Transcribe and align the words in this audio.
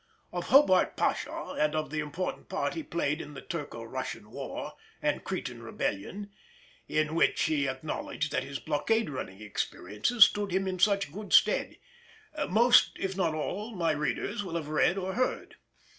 Of 0.31 0.45
Hobart 0.45 0.97
Pasha 0.97 1.55
and 1.59 1.75
of 1.75 1.91
the 1.91 1.99
important 1.99 2.49
part 2.49 2.73
he 2.73 2.81
played 2.81 3.21
in 3.21 3.35
the 3.35 3.41
Turko 3.43 3.83
Russian 3.83 4.31
war 4.31 4.73
and 4.99 5.23
Cretan 5.23 5.61
rebellion—in 5.61 7.13
which 7.13 7.43
he 7.43 7.69
acknowledged 7.69 8.31
that 8.31 8.41
his 8.41 8.57
blockade 8.57 9.11
running 9.11 9.41
experiences 9.41 10.25
stood 10.25 10.51
him 10.51 10.67
in 10.67 10.79
such 10.79 11.11
good 11.13 11.33
stead—most, 11.33 12.97
if 12.99 13.15
not 13.15 13.35
all, 13.35 13.75
my 13.75 13.91
readers 13.91 14.43
will 14.43 14.55
have 14.55 14.69
read 14.69 14.97
or 14.97 15.13
heard. 15.13 15.57